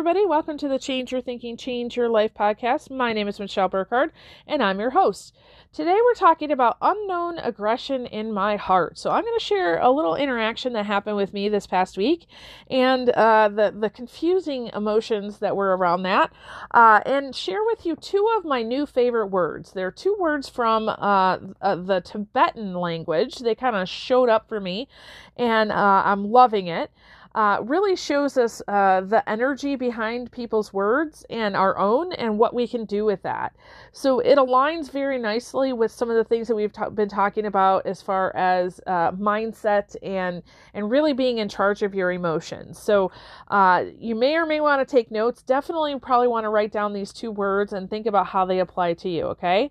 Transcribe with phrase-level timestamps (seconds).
[0.00, 0.24] everybody.
[0.24, 2.90] Welcome to the Change Your Thinking, Change Your Life podcast.
[2.90, 4.14] My name is Michelle Burkhardt,
[4.46, 5.36] and I'm your host.
[5.74, 8.96] Today, we're talking about unknown aggression in my heart.
[8.96, 12.24] So, I'm going to share a little interaction that happened with me this past week
[12.70, 16.32] and uh, the, the confusing emotions that were around that,
[16.70, 19.72] uh, and share with you two of my new favorite words.
[19.72, 23.40] They're two words from uh, uh the Tibetan language.
[23.40, 24.88] They kind of showed up for me,
[25.36, 26.90] and uh, I'm loving it
[27.34, 32.54] uh, really shows us uh, the energy behind people's words and our own and what
[32.54, 33.54] we can do with that.
[33.92, 37.46] So it aligns very nicely with some of the things that we've ta- been talking
[37.46, 40.42] about as far as uh, mindset and
[40.74, 42.78] and really being in charge of your emotions.
[42.78, 43.12] So
[43.48, 45.42] uh, you may or may want to take notes.
[45.42, 48.94] Definitely, probably want to write down these two words and think about how they apply
[48.94, 49.26] to you.
[49.26, 49.70] Okay.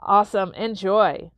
[0.00, 0.54] Awesome.
[0.54, 1.30] Enjoy.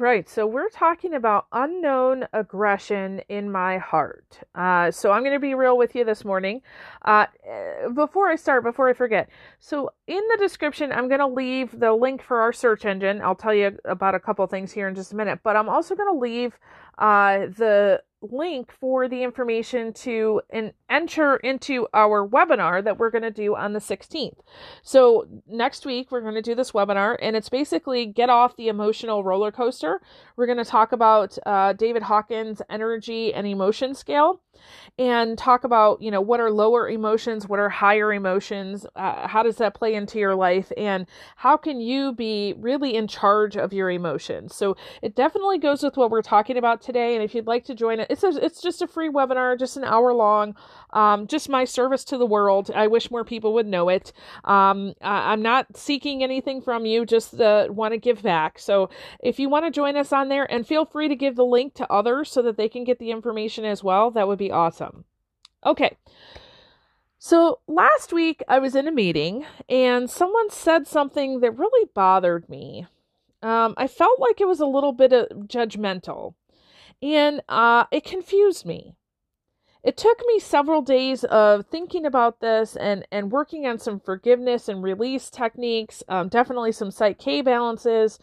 [0.00, 4.40] Right, so we're talking about unknown aggression in my heart.
[4.54, 6.62] Uh, so I'm going to be real with you this morning.
[7.04, 7.26] Uh,
[7.94, 11.92] before I start, before I forget, so in the description, I'm going to leave the
[11.92, 13.20] link for our search engine.
[13.20, 15.94] I'll tell you about a couple things here in just a minute, but I'm also
[15.94, 16.58] going to leave
[16.98, 23.22] uh, the link for the information to in, enter into our webinar that we're going
[23.22, 24.38] to do on the 16th.
[24.82, 28.68] So, next week, we're going to do this webinar, and it's basically get off the
[28.68, 30.00] emotional roller coaster.
[30.36, 34.40] We're going to talk about uh, David Hawkins' energy and emotion scale
[34.98, 39.42] and talk about, you know, what are lower emotions, what are higher emotions, uh, how
[39.42, 43.72] does that play into your life, and how can you be really in charge of
[43.72, 44.54] your emotions.
[44.54, 47.14] So, it definitely goes with what we're talking about today.
[47.14, 49.76] And if you'd like to join it, it's, a, it's just a free webinar, just
[49.76, 50.54] an hour long.
[50.92, 52.70] Um, just my service to the world.
[52.74, 54.12] I wish more people would know it.
[54.44, 58.58] Um, I, am not seeking anything from you, just uh, want to give back.
[58.58, 58.90] So
[59.20, 61.74] if you want to join us on there, and feel free to give the link
[61.74, 65.04] to others so that they can get the information as well, that would be awesome.
[65.64, 65.96] Okay.
[67.18, 72.48] So last week I was in a meeting and someone said something that really bothered
[72.48, 72.86] me.
[73.42, 76.34] Um, I felt like it was a little bit of judgmental
[77.02, 78.94] and uh, it confused me.
[79.82, 84.68] It took me several days of thinking about this and, and working on some forgiveness
[84.68, 88.18] and release techniques, um, definitely some Psych-K balances.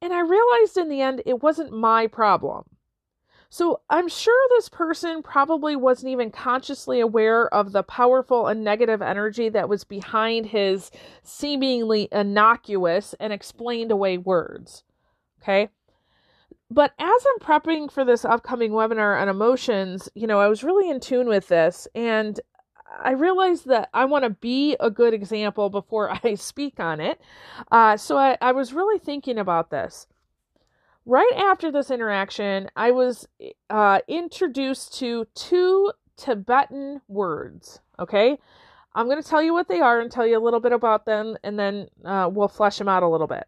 [0.00, 2.64] And I realized in the end it wasn't my problem.
[3.52, 9.02] So I'm sure this person probably wasn't even consciously aware of the powerful and negative
[9.02, 10.92] energy that was behind his
[11.24, 14.84] seemingly innocuous and explained away words.
[15.42, 15.70] Okay.
[16.70, 20.88] But as I'm prepping for this upcoming webinar on emotions, you know, I was really
[20.88, 22.40] in tune with this and
[23.02, 27.20] I realized that I want to be a good example before I speak on it.
[27.70, 30.06] Uh, so I, I was really thinking about this.
[31.06, 33.26] Right after this interaction, I was
[33.68, 37.80] uh, introduced to two Tibetan words.
[37.98, 38.38] Okay.
[38.94, 41.06] I'm going to tell you what they are and tell you a little bit about
[41.06, 43.44] them, and then uh, we'll flesh them out a little bit.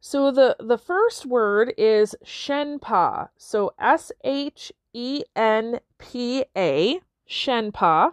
[0.00, 3.28] So the the first word is Shenpa.
[3.36, 8.12] So S H E N P A, Shenpa.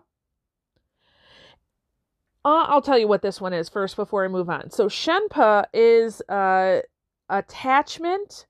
[2.45, 4.69] Uh, I'll tell you what this one is first before I move on.
[4.69, 6.81] So Shenpa is uh,
[7.29, 8.47] attachment,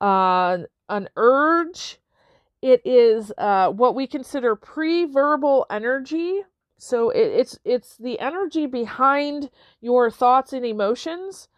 [0.00, 0.58] uh,
[0.88, 1.98] an urge.
[2.62, 6.40] It is uh, what we consider pre-verbal energy.
[6.78, 11.48] So it, it's it's the energy behind your thoughts and emotions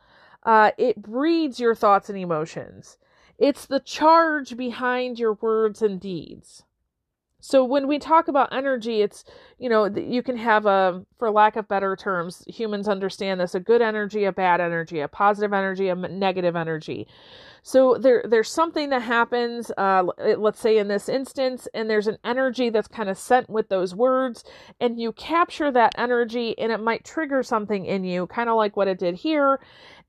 [0.45, 2.99] uh, it breeds your thoughts and emotions.
[3.39, 6.65] It's the charge behind your words and deeds.
[7.41, 9.25] So when we talk about energy, it's,
[9.59, 13.61] you know, you can have a, for lack of better terms, humans understand this, a
[13.61, 17.07] good energy, a bad energy, a positive energy, a negative energy.
[17.63, 20.05] So there, there's something that happens, uh,
[20.37, 23.95] let's say in this instance, and there's an energy that's kind of sent with those
[23.95, 24.43] words,
[24.81, 28.77] and you capture that energy, and it might trigger something in you, kind of like
[28.77, 29.61] what it did here.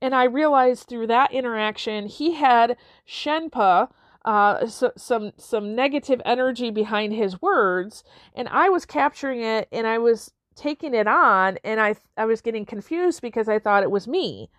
[0.02, 3.90] And I realized through that interaction, he had Shenpa,
[4.26, 8.04] uh, so, some some negative energy behind his words,
[8.34, 12.42] and I was capturing it, and I was taking it on, and I I was
[12.42, 14.50] getting confused because I thought it was me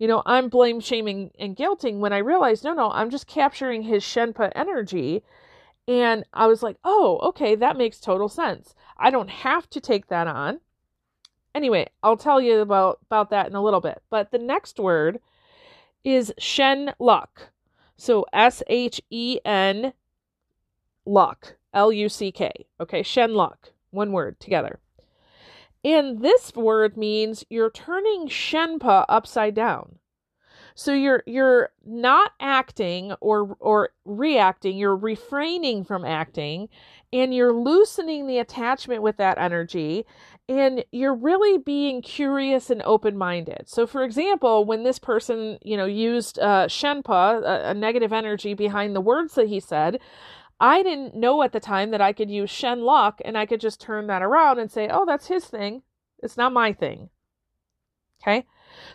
[0.00, 3.82] you know, I'm blame shaming and guilting when I realized, no, no, I'm just capturing
[3.82, 5.22] his Shenpa energy.
[5.86, 8.74] And I was like, oh, okay, that makes total sense.
[8.96, 10.60] I don't have to take that on.
[11.54, 14.02] Anyway, I'll tell you about, about that in a little bit.
[14.10, 15.20] But the next word
[16.04, 17.50] is Shen Luck.
[17.96, 19.92] So S H E N
[21.04, 21.56] Luck.
[21.72, 22.66] L U C K.
[22.80, 23.72] Okay, Shen Luck.
[23.90, 24.80] One word together.
[25.84, 29.99] And this word means you're turning Shenpa upside down.
[30.80, 36.70] So you're you're not acting or or reacting, you're refraining from acting
[37.12, 40.06] and you're loosening the attachment with that energy
[40.48, 43.64] and you're really being curious and open-minded.
[43.68, 48.54] So for example, when this person, you know, used uh shenpa, a, a negative energy
[48.54, 50.00] behind the words that he said,
[50.60, 53.60] I didn't know at the time that I could use Shen Luck and I could
[53.60, 55.82] just turn that around and say, oh, that's his thing.
[56.22, 57.10] It's not my thing.
[58.22, 58.46] Okay.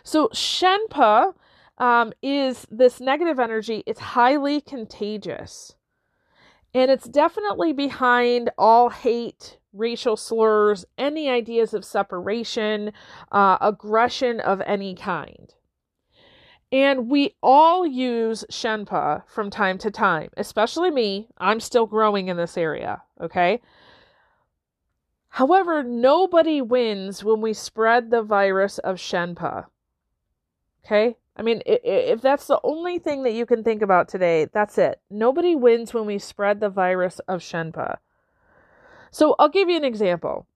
[0.02, 1.34] So Shenpa
[1.78, 3.82] um, is this negative energy.
[3.86, 5.74] It's highly contagious.
[6.74, 12.92] And it's definitely behind all hate, racial slurs, any ideas of separation,
[13.32, 15.54] uh, aggression of any kind.
[16.72, 21.28] And we all use Shenpa from time to time, especially me.
[21.38, 23.60] I'm still growing in this area, okay?
[25.28, 29.66] However, nobody wins when we spread the virus of Shenpa.
[30.84, 31.16] Okay?
[31.36, 35.00] I mean, if that's the only thing that you can think about today, that's it.
[35.10, 37.98] Nobody wins when we spread the virus of Shenpa.
[39.10, 40.46] So I'll give you an example.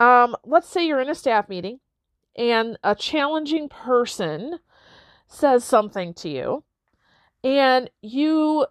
[0.00, 1.78] Um, let's say you're in a staff meeting
[2.36, 4.58] and a challenging person
[5.26, 6.64] says something to you
[7.44, 8.66] and you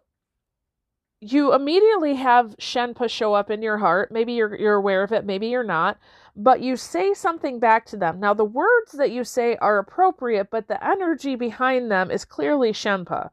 [1.19, 4.11] you immediately have Shenpa show up in your heart.
[4.11, 5.97] Maybe you're you're aware of it, maybe you're not,
[6.35, 8.19] but you say something back to them.
[8.19, 12.71] Now the words that you say are appropriate, but the energy behind them is clearly
[12.71, 13.31] Shenpa.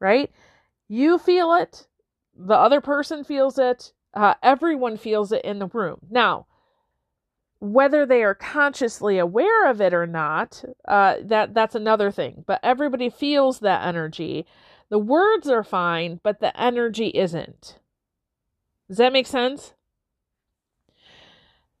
[0.00, 0.30] Right?
[0.88, 1.86] You feel it,
[2.36, 5.98] the other person feels it, uh, everyone feels it in the room.
[6.10, 6.46] Now,
[7.58, 12.44] whether they are consciously aware of it or not, uh, that that's another thing.
[12.46, 14.46] But everybody feels that energy.
[14.88, 17.78] The words are fine, but the energy isn't.
[18.88, 19.74] Does that make sense?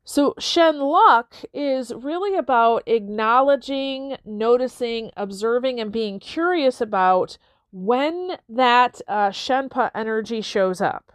[0.04, 7.38] So, Shen Luck is really about acknowledging, noticing, observing, and being curious about
[7.72, 11.12] when that uh, Shenpa energy shows up.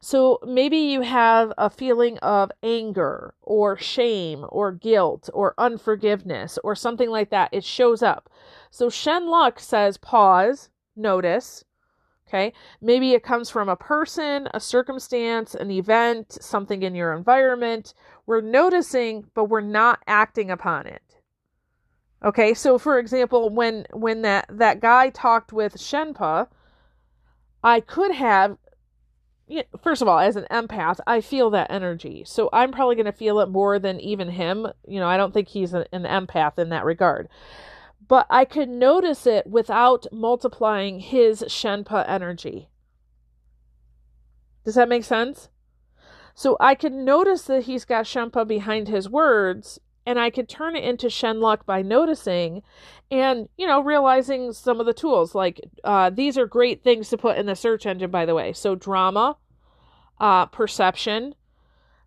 [0.00, 6.74] So maybe you have a feeling of anger or shame or guilt or unforgiveness or
[6.74, 7.50] something like that.
[7.52, 8.30] It shows up.
[8.70, 11.64] So Shen Luck says pause, notice.
[12.28, 12.52] Okay.
[12.80, 17.92] Maybe it comes from a person, a circumstance, an event, something in your environment.
[18.26, 21.02] We're noticing, but we're not acting upon it.
[22.24, 22.54] Okay.
[22.54, 26.46] So for example, when, when that, that guy talked with Shenpa,
[27.64, 28.58] I could have
[29.82, 32.24] first of all, as an empath, I feel that energy.
[32.26, 34.66] So I'm probably going to feel it more than even him.
[34.86, 37.28] You know, I don't think he's an, empath in that regard.
[38.10, 42.68] But I could notice it without multiplying his Shenpa energy.
[44.64, 45.48] Does that make sense?
[46.34, 50.74] So I could notice that he's got Shenpa behind his words, and I could turn
[50.74, 52.62] it into Shenluck by noticing
[53.12, 55.36] and, you know, realizing some of the tools.
[55.36, 58.52] Like, uh, these are great things to put in the search engine, by the way.
[58.52, 59.36] So, drama,
[60.18, 61.36] uh, perception,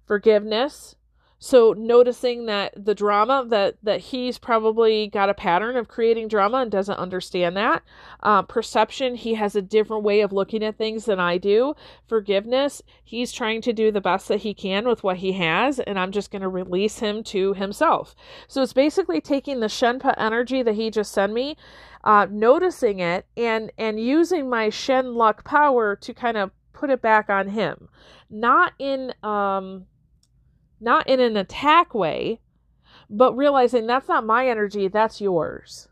[0.05, 0.97] forgiveness,
[1.43, 6.59] so noticing that the drama that that he's probably got a pattern of creating drama
[6.59, 7.83] and doesn't understand that.
[8.21, 11.75] Uh, perception, he has a different way of looking at things than I do.
[12.07, 15.99] Forgiveness, he's trying to do the best that he can with what he has, and
[15.99, 18.15] I'm just going to release him to himself.
[18.47, 21.57] So it's basically taking the Shenpa energy that he just sent me,
[22.05, 27.01] uh, noticing it, and and using my Shen luck power to kind of put it
[27.01, 27.89] back on him,
[28.29, 29.87] not in um
[30.83, 32.39] not in an attack way,
[33.09, 35.87] but realizing that's not my energy, that's yours.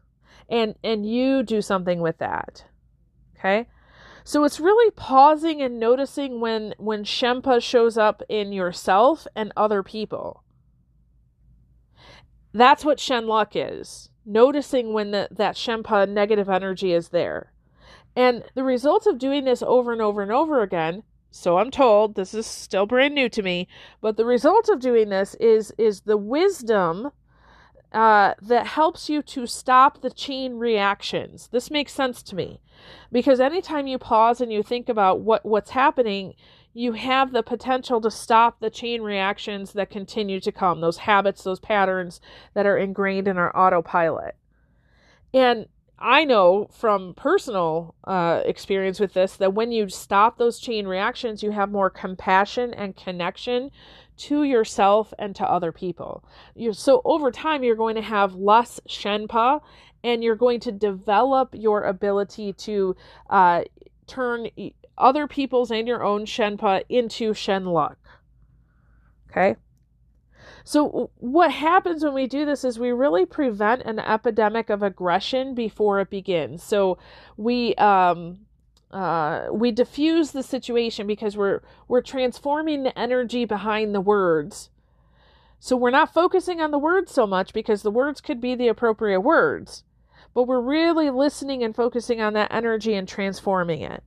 [0.50, 2.66] And and you do something with that.
[3.38, 3.68] Okay?
[4.24, 9.82] So it's really pausing and noticing when when Shenpa shows up in yourself and other
[9.82, 10.44] people.
[12.54, 14.10] That's what Shen Luck is.
[14.26, 17.54] Noticing when the, that Shenpa negative energy is there.
[18.16, 22.16] And the results of doing this over and over and over again so I'm told
[22.16, 23.68] this is still brand new to me,
[24.02, 27.12] but the result of doing this is is the wisdom
[27.94, 31.50] uh, that helps you to stop the chain reactions.
[31.52, 32.60] This makes sense to me
[33.12, 36.34] because anytime you pause and you think about what what's happening,
[36.74, 41.44] you have the potential to stop the chain reactions that continue to come, those habits,
[41.44, 42.20] those patterns
[42.54, 44.36] that are ingrained in our autopilot.
[45.34, 45.68] And
[46.01, 51.43] I know from personal uh, experience with this that when you stop those chain reactions,
[51.43, 53.70] you have more compassion and connection
[54.17, 56.24] to yourself and to other people.
[56.55, 59.62] You're, so over time, you're going to have less Shenpa
[60.03, 62.96] and you're going to develop your ability to
[63.29, 63.63] uh,
[64.08, 64.48] turn
[64.98, 67.98] other people's and your own Shenpa into Shen luck.
[69.29, 69.55] Okay?
[70.63, 75.56] So, what happens when we do this is we really prevent an epidemic of aggression
[75.56, 76.63] before it begins.
[76.63, 76.98] So,
[77.38, 78.39] we um,
[78.91, 84.70] uh, we diffuse the situation because we're we're transforming the energy behind the words.
[85.60, 88.68] So we're not focusing on the words so much because the words could be the
[88.68, 89.84] appropriate words,
[90.34, 94.03] but we're really listening and focusing on that energy and transforming it.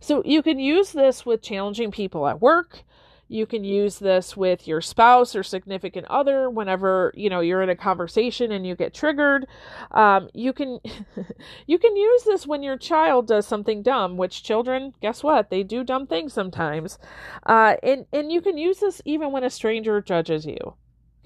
[0.00, 2.84] So you can use this with challenging people at work.
[3.32, 7.70] You can use this with your spouse or significant other whenever you know you're in
[7.70, 9.46] a conversation and you get triggered.
[9.90, 10.80] Um, you can
[11.66, 15.62] you can use this when your child does something dumb, which children, guess what, they
[15.62, 16.98] do dumb things sometimes.
[17.46, 20.74] Uh, and and you can use this even when a stranger judges you.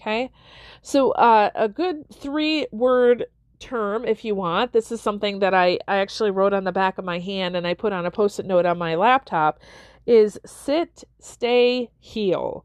[0.01, 0.31] Okay,
[0.83, 3.27] so uh, a good three word
[3.59, 4.73] term if you want.
[4.73, 7.67] This is something that I, I actually wrote on the back of my hand and
[7.67, 9.59] I put on a post it note on my laptop
[10.07, 12.65] is sit, stay, heal.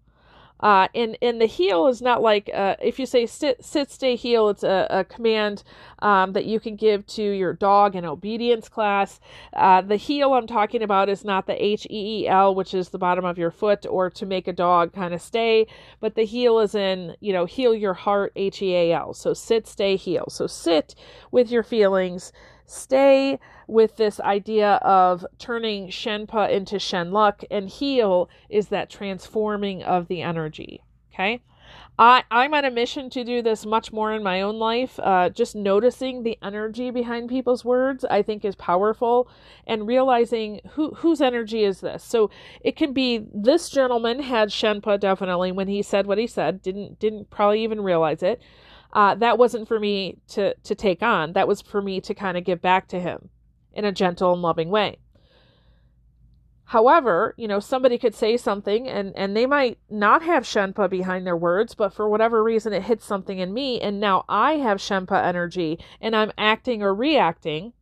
[0.62, 4.15] Uh, and and the heal is not like uh, if you say sit, sit, stay,
[4.15, 4.48] heal.
[4.50, 5.63] It's a, a command
[6.00, 9.19] um, that you can give to your dog in obedience class.
[9.53, 12.89] Uh, the heel I'm talking about is not the H E E L, which is
[12.89, 15.65] the bottom of your foot, or to make a dog kind of stay,
[16.00, 19.15] but the heel is in you know heal your heart H E A L.
[19.15, 20.25] So sit, stay, heal.
[20.29, 20.93] So sit
[21.31, 22.31] with your feelings
[22.72, 30.08] stay with this idea of turning Shenpa into Shenluk, and heal is that transforming of
[30.08, 30.84] the energy.
[31.13, 31.42] Okay.
[32.00, 35.00] I, I'm on a mission to do this much more in my own life.
[35.00, 39.30] Uh, just noticing the energy behind people's words, I think, is powerful,
[39.68, 42.04] and realizing who whose energy is this.
[42.04, 46.62] So it can be this gentleman had Shenpa definitely when he said what he said.
[46.62, 48.42] Didn't didn't probably even realize it
[48.93, 51.33] uh, that wasn't for me to to take on.
[51.33, 53.29] That was for me to kind of give back to him
[53.74, 54.98] in a gentle and loving way.
[56.71, 61.27] However, you know, somebody could say something and, and they might not have Shenpa behind
[61.27, 64.77] their words, but for whatever reason it hits something in me, and now I have
[64.77, 67.74] Shenpa energy and I'm acting or reacting.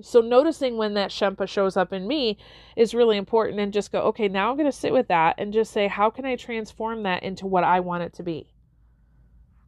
[0.00, 2.38] So noticing when that Shenpa shows up in me
[2.76, 5.52] is really important and just go, okay, now I'm going to sit with that and
[5.52, 8.52] just say, how can I transform that into what I want it to be?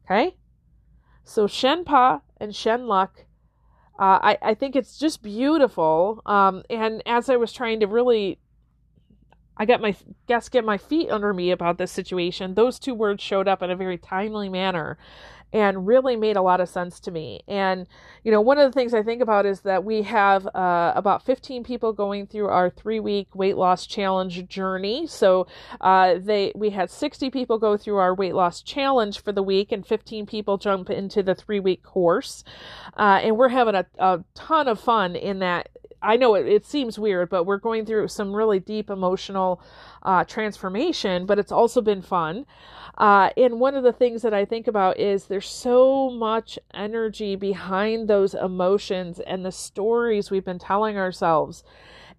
[0.05, 0.37] Okay?
[1.23, 3.09] So Shenpa and Shenluk,
[3.99, 6.21] uh, I, I think it's just beautiful.
[6.25, 8.39] Um, and as I was trying to really,
[9.57, 9.95] I got my
[10.27, 13.71] guess get my feet under me about this situation, those two words showed up in
[13.71, 14.97] a very timely manner
[15.53, 17.41] and really made a lot of sense to me.
[17.47, 17.87] And,
[18.23, 21.23] you know, one of the things I think about is that we have uh, about
[21.23, 25.05] 15 people going through our three week weight loss challenge journey.
[25.05, 25.45] So
[25.79, 29.71] uh, they we had 60 people go through our weight loss challenge for the week,
[29.71, 32.43] and 15 people jump into the three week course.
[32.97, 35.69] Uh, and we're having a, a ton of fun in that
[36.03, 39.61] I know it, it, seems weird, but we're going through some really deep emotional
[40.03, 42.45] uh, transformation, but it's also been fun.
[42.97, 47.35] Uh, and one of the things that I think about is there's so much energy
[47.35, 51.63] behind those emotions and the stories we've been telling ourselves.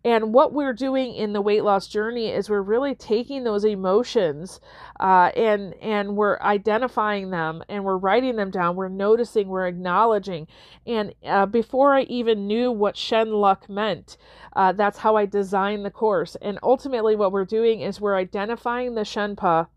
[0.04, 4.60] And what we're doing in the weight loss journey is we're really taking those emotions
[5.00, 8.76] uh, and and we're identifying them and we're writing them down.
[8.76, 10.46] We're noticing, we're acknowledging.
[10.86, 14.18] And uh, before I even knew what Shen Luck meant,
[14.54, 16.36] uh, that's how I designed the course.
[16.42, 19.68] And ultimately, what we're doing is we're identifying the Shenpa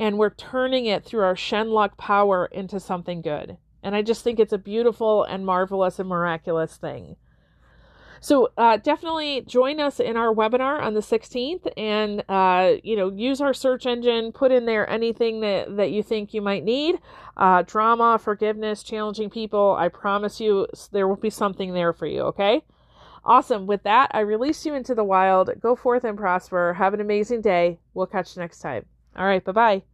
[0.00, 3.58] and we're turning it through our Shenlok power into something good.
[3.84, 7.16] And I just think it's a beautiful and marvelous and miraculous thing.
[8.22, 13.10] So uh, definitely join us in our webinar on the 16th, and uh, you know
[13.10, 14.30] use our search engine.
[14.30, 17.00] Put in there anything that that you think you might need.
[17.36, 19.74] Uh, drama, forgiveness, challenging people.
[19.76, 22.20] I promise you, there will be something there for you.
[22.22, 22.62] Okay.
[23.24, 23.66] Awesome.
[23.66, 25.50] With that, I release you into the wild.
[25.60, 26.74] Go forth and prosper.
[26.74, 27.80] Have an amazing day.
[27.92, 28.86] We'll catch you next time.
[29.16, 29.44] All right.
[29.44, 29.91] Bye bye.